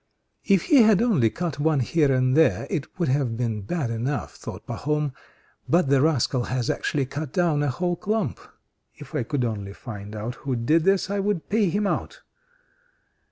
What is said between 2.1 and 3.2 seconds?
and there it would